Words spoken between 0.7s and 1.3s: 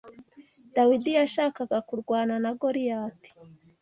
Dawidi